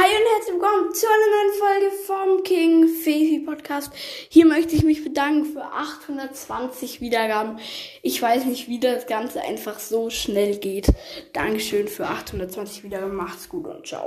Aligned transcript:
Hi 0.00 0.04
und 0.04 0.32
herzlich 0.32 0.54
willkommen 0.54 0.94
zu 0.94 1.06
einer 1.08 1.26
neuen 1.34 1.58
Folge 1.58 1.96
vom 2.06 2.42
King 2.44 2.86
Fifi 2.86 3.40
Podcast. 3.40 3.90
Hier 4.28 4.46
möchte 4.46 4.76
ich 4.76 4.84
mich 4.84 5.02
bedanken 5.02 5.44
für 5.44 5.64
820 5.64 7.00
Wiedergaben. 7.00 7.58
Ich 8.02 8.22
weiß 8.22 8.44
nicht, 8.44 8.68
wie 8.68 8.78
das 8.78 9.08
Ganze 9.08 9.42
einfach 9.42 9.80
so 9.80 10.08
schnell 10.08 10.58
geht. 10.58 10.86
Dankeschön 11.32 11.88
für 11.88 12.06
820 12.06 12.84
Wiedergaben. 12.84 13.16
Macht's 13.16 13.48
gut 13.48 13.66
und 13.66 13.88
ciao. 13.88 13.96